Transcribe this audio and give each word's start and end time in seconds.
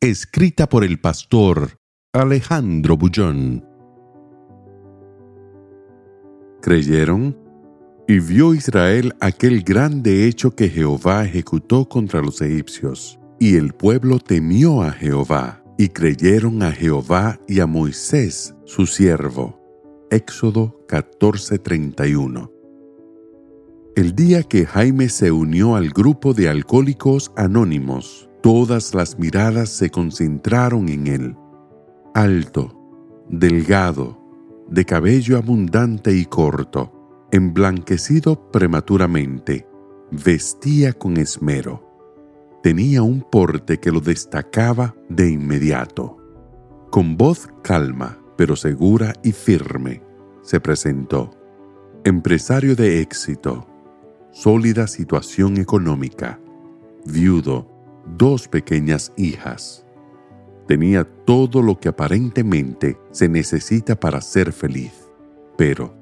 Escrita 0.00 0.68
por 0.68 0.84
el 0.84 1.00
pastor 1.00 1.80
Alejandro 2.12 2.96
Bullón. 2.96 3.64
¿Creyeron? 6.62 7.36
Y 8.06 8.20
vio 8.20 8.54
Israel 8.54 9.16
aquel 9.20 9.64
grande 9.64 10.28
hecho 10.28 10.54
que 10.54 10.68
Jehová 10.68 11.24
ejecutó 11.24 11.88
contra 11.88 12.22
los 12.22 12.40
egipcios. 12.40 13.18
Y 13.40 13.56
el 13.56 13.72
pueblo 13.72 14.20
temió 14.20 14.82
a 14.82 14.92
Jehová, 14.92 15.64
y 15.76 15.88
creyeron 15.88 16.62
a 16.62 16.70
Jehová 16.70 17.40
y 17.48 17.58
a 17.58 17.66
Moisés, 17.66 18.54
su 18.66 18.86
siervo. 18.86 19.58
Éxodo 20.12 20.86
14:31 20.86 22.52
El 23.96 24.14
día 24.14 24.44
que 24.44 24.64
Jaime 24.64 25.08
se 25.08 25.32
unió 25.32 25.74
al 25.74 25.90
grupo 25.90 26.34
de 26.34 26.48
alcohólicos 26.48 27.32
anónimos, 27.34 28.27
todas 28.42 28.94
las 28.94 29.18
miradas 29.18 29.68
se 29.68 29.90
concentraron 29.90 30.88
en 30.88 31.06
él. 31.06 31.36
Alto, 32.14 32.74
delgado, 33.28 34.18
de 34.68 34.84
cabello 34.84 35.36
abundante 35.38 36.14
y 36.14 36.24
corto, 36.24 37.26
emblanquecido 37.30 38.50
prematuramente, 38.50 39.66
vestía 40.10 40.92
con 40.92 41.16
esmero. 41.16 41.84
Tenía 42.62 43.02
un 43.02 43.22
porte 43.22 43.78
que 43.78 43.92
lo 43.92 44.00
destacaba 44.00 44.94
de 45.08 45.30
inmediato. 45.30 46.16
Con 46.90 47.16
voz 47.16 47.48
calma, 47.62 48.18
pero 48.36 48.56
segura 48.56 49.12
y 49.22 49.32
firme, 49.32 50.02
se 50.42 50.60
presentó. 50.60 51.30
Empresario 52.04 52.74
de 52.74 53.00
éxito, 53.00 53.66
sólida 54.32 54.86
situación 54.86 55.58
económica, 55.58 56.40
viudo, 57.04 57.77
dos 58.16 58.48
pequeñas 58.48 59.12
hijas. 59.16 59.84
Tenía 60.66 61.04
todo 61.04 61.62
lo 61.62 61.78
que 61.78 61.88
aparentemente 61.88 62.98
se 63.10 63.28
necesita 63.28 63.98
para 63.98 64.20
ser 64.20 64.52
feliz, 64.52 64.92
pero 65.56 65.94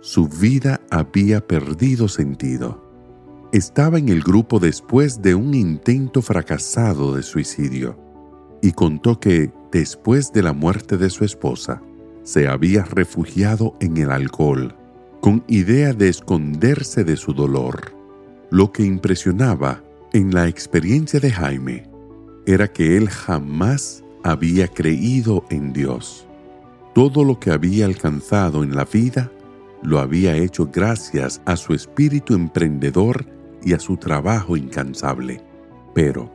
su 0.00 0.28
vida 0.28 0.80
había 0.90 1.46
perdido 1.46 2.08
sentido. 2.08 2.82
Estaba 3.52 3.98
en 3.98 4.08
el 4.08 4.22
grupo 4.22 4.58
después 4.58 5.22
de 5.22 5.34
un 5.34 5.54
intento 5.54 6.22
fracasado 6.22 7.14
de 7.14 7.22
suicidio 7.22 7.98
y 8.62 8.72
contó 8.72 9.20
que, 9.20 9.52
después 9.70 10.32
de 10.32 10.42
la 10.42 10.52
muerte 10.52 10.96
de 10.96 11.10
su 11.10 11.24
esposa, 11.24 11.82
se 12.22 12.48
había 12.48 12.84
refugiado 12.84 13.74
en 13.80 13.96
el 13.96 14.10
alcohol, 14.10 14.76
con 15.20 15.44
idea 15.48 15.92
de 15.92 16.08
esconderse 16.08 17.04
de 17.04 17.16
su 17.16 17.32
dolor. 17.34 17.92
Lo 18.50 18.72
que 18.72 18.84
impresionaba 18.84 19.82
en 20.12 20.34
la 20.34 20.46
experiencia 20.46 21.20
de 21.20 21.30
Jaime 21.30 21.88
era 22.44 22.68
que 22.68 22.98
él 22.98 23.08
jamás 23.08 24.04
había 24.22 24.68
creído 24.68 25.44
en 25.48 25.72
Dios. 25.72 26.26
Todo 26.94 27.24
lo 27.24 27.40
que 27.40 27.50
había 27.50 27.86
alcanzado 27.86 28.62
en 28.62 28.76
la 28.76 28.84
vida 28.84 29.32
lo 29.82 30.00
había 30.00 30.36
hecho 30.36 30.68
gracias 30.70 31.40
a 31.46 31.56
su 31.56 31.72
espíritu 31.72 32.34
emprendedor 32.34 33.24
y 33.64 33.72
a 33.72 33.78
su 33.78 33.96
trabajo 33.96 34.56
incansable. 34.56 35.40
Pero 35.94 36.30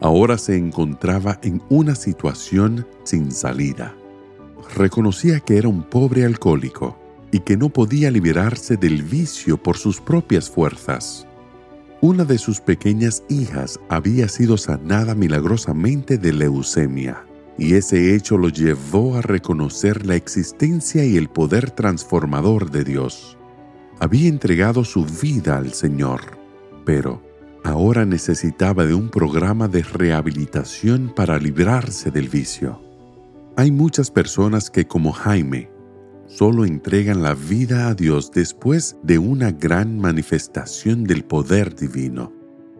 ahora 0.00 0.36
se 0.36 0.56
encontraba 0.56 1.38
en 1.42 1.62
una 1.68 1.94
situación 1.94 2.86
sin 3.04 3.30
salida. 3.30 3.94
Reconocía 4.74 5.38
que 5.38 5.58
era 5.58 5.68
un 5.68 5.84
pobre 5.84 6.24
alcohólico 6.24 6.98
y 7.30 7.38
que 7.40 7.56
no 7.56 7.68
podía 7.68 8.10
liberarse 8.10 8.76
del 8.76 9.02
vicio 9.02 9.62
por 9.62 9.76
sus 9.76 10.00
propias 10.00 10.50
fuerzas. 10.50 11.26
Una 12.04 12.24
de 12.24 12.36
sus 12.36 12.60
pequeñas 12.60 13.22
hijas 13.28 13.78
había 13.88 14.26
sido 14.26 14.56
sanada 14.56 15.14
milagrosamente 15.14 16.18
de 16.18 16.32
leucemia 16.32 17.24
y 17.56 17.74
ese 17.74 18.16
hecho 18.16 18.36
lo 18.38 18.48
llevó 18.48 19.14
a 19.16 19.22
reconocer 19.22 20.04
la 20.04 20.16
existencia 20.16 21.04
y 21.04 21.16
el 21.16 21.28
poder 21.28 21.70
transformador 21.70 22.72
de 22.72 22.82
Dios. 22.82 23.38
Había 24.00 24.28
entregado 24.28 24.84
su 24.84 25.04
vida 25.04 25.56
al 25.56 25.74
Señor, 25.74 26.22
pero 26.84 27.22
ahora 27.62 28.04
necesitaba 28.04 28.84
de 28.84 28.94
un 28.94 29.08
programa 29.08 29.68
de 29.68 29.84
rehabilitación 29.84 31.12
para 31.14 31.38
librarse 31.38 32.10
del 32.10 32.28
vicio. 32.28 32.82
Hay 33.56 33.70
muchas 33.70 34.10
personas 34.10 34.70
que, 34.70 34.88
como 34.88 35.12
Jaime, 35.12 35.70
solo 36.34 36.64
entregan 36.64 37.22
la 37.22 37.34
vida 37.34 37.88
a 37.88 37.94
Dios 37.94 38.30
después 38.32 38.96
de 39.02 39.18
una 39.18 39.50
gran 39.50 39.98
manifestación 39.98 41.04
del 41.04 41.24
poder 41.24 41.74
divino. 41.74 42.32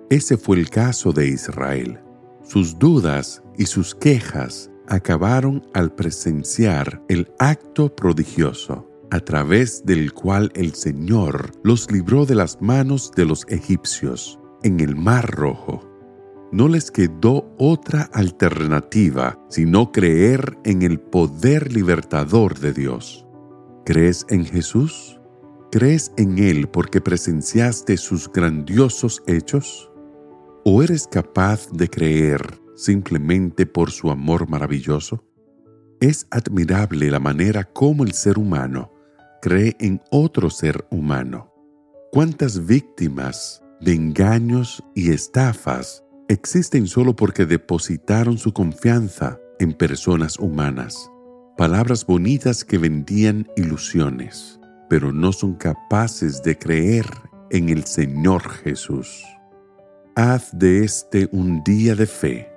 Ese 0.08 0.38
fue 0.38 0.56
el 0.58 0.70
caso 0.70 1.12
de 1.12 1.28
Israel. 1.28 2.00
Sus 2.42 2.78
dudas 2.78 3.42
y 3.58 3.66
sus 3.66 3.94
quejas 3.94 4.70
acabaron 4.88 5.62
al 5.74 5.94
presenciar 5.94 7.02
el 7.08 7.30
acto 7.38 7.94
prodigioso 7.94 8.88
a 9.10 9.20
través 9.20 9.84
del 9.84 10.14
cual 10.14 10.50
el 10.54 10.74
Señor 10.74 11.52
los 11.62 11.90
libró 11.90 12.24
de 12.24 12.34
las 12.34 12.60
manos 12.62 13.12
de 13.14 13.26
los 13.26 13.44
egipcios 13.48 14.38
en 14.62 14.80
el 14.80 14.96
Mar 14.96 15.30
Rojo. 15.30 15.86
No 16.52 16.68
les 16.68 16.90
quedó 16.90 17.54
otra 17.58 18.08
alternativa 18.14 19.38
sino 19.50 19.92
creer 19.92 20.56
en 20.64 20.80
el 20.82 20.98
poder 21.00 21.72
libertador 21.72 22.58
de 22.58 22.72
Dios. 22.72 23.26
¿Crees 23.84 24.24
en 24.28 24.44
Jesús? 24.44 25.20
¿Crees 25.72 26.12
en 26.16 26.38
Él 26.38 26.68
porque 26.68 27.00
presenciaste 27.00 27.96
sus 27.96 28.30
grandiosos 28.30 29.22
hechos? 29.26 29.90
¿O 30.64 30.84
eres 30.84 31.08
capaz 31.08 31.68
de 31.72 31.88
creer 31.88 32.60
simplemente 32.76 33.66
por 33.66 33.90
su 33.90 34.10
amor 34.10 34.48
maravilloso? 34.48 35.24
Es 36.00 36.28
admirable 36.30 37.10
la 37.10 37.18
manera 37.18 37.64
como 37.64 38.04
el 38.04 38.12
ser 38.12 38.38
humano 38.38 38.92
cree 39.42 39.76
en 39.80 40.00
otro 40.12 40.48
ser 40.48 40.86
humano. 40.90 41.52
¿Cuántas 42.12 42.64
víctimas 42.64 43.60
de 43.80 43.94
engaños 43.94 44.80
y 44.94 45.10
estafas 45.10 46.04
existen 46.28 46.86
solo 46.86 47.16
porque 47.16 47.44
depositaron 47.44 48.38
su 48.38 48.52
confianza 48.52 49.40
en 49.58 49.72
personas 49.72 50.38
humanas? 50.38 51.10
Palabras 51.56 52.06
bonitas 52.06 52.64
que 52.64 52.78
vendían 52.78 53.48
ilusiones, 53.56 54.58
pero 54.88 55.12
no 55.12 55.32
son 55.32 55.54
capaces 55.54 56.42
de 56.42 56.58
creer 56.58 57.06
en 57.50 57.68
el 57.68 57.84
Señor 57.84 58.48
Jesús. 58.48 59.24
Haz 60.14 60.50
de 60.58 60.84
este 60.84 61.28
un 61.32 61.62
día 61.64 61.94
de 61.94 62.06
fe 62.06 62.52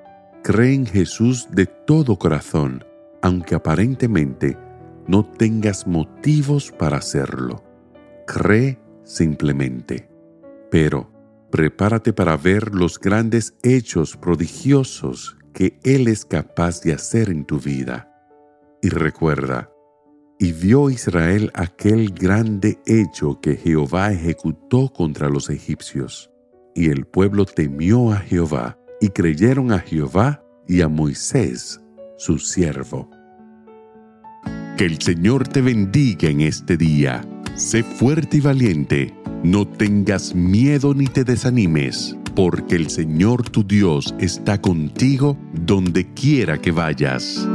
Cree 0.46 0.76
en 0.76 0.86
Jesús 0.86 1.48
de 1.50 1.66
todo 1.66 2.20
corazón, 2.20 2.86
aunque 3.24 3.56
aparentemente 3.56 4.56
no 5.08 5.26
tengas 5.26 5.88
motivos 5.88 6.72
para 6.72 6.98
hacerlo. 6.98 7.64
Cree 8.28 8.78
simplemente. 9.04 10.08
Pero 10.70 11.12
prepárate 11.50 12.14
para 12.14 12.38
ver 12.38 12.76
los 12.76 13.00
grandes 13.00 13.56
hechos 13.64 14.16
prodigiosos 14.18 15.36
que 15.52 15.80
Él 15.84 16.08
es 16.08 16.26
capaz 16.26 16.80
de 16.82 16.94
hacer 16.94 17.32
en 17.32 17.44
tu 17.44 17.60
vida. 17.60 18.15
Y 18.86 18.90
recuerda, 18.90 19.72
y 20.38 20.52
vio 20.52 20.92
Israel 20.92 21.50
aquel 21.56 22.12
grande 22.12 22.78
hecho 22.86 23.40
que 23.42 23.56
Jehová 23.56 24.12
ejecutó 24.12 24.94
contra 24.94 25.28
los 25.28 25.50
egipcios, 25.50 26.30
y 26.76 26.92
el 26.92 27.08
pueblo 27.08 27.46
temió 27.46 28.12
a 28.12 28.18
Jehová 28.18 28.78
y 29.02 29.10
creyeron 29.10 29.72
a 29.72 29.80
Jehová 29.80 30.44
y 30.68 30.82
a 30.82 30.88
Moisés, 30.88 31.82
su 32.20 32.38
siervo. 32.38 33.10
Que 34.78 34.86
el 34.86 35.02
Señor 35.02 35.48
te 35.48 35.64
bendiga 35.64 36.30
en 36.30 36.42
este 36.42 36.78
día. 36.78 37.28
Sé 37.56 37.82
fuerte 37.82 38.38
y 38.38 38.42
valiente. 38.42 39.16
No 39.44 39.68
tengas 39.68 40.36
miedo 40.36 40.94
ni 40.94 41.08
te 41.08 41.24
desanimes, 41.24 42.16
porque 42.36 42.76
el 42.76 42.92
Señor 42.92 43.50
tu 43.50 43.64
Dios 43.64 44.14
está 44.20 44.62
contigo 44.62 45.40
donde 45.54 46.14
quiera 46.14 46.62
que 46.62 46.72
vayas. 46.72 47.48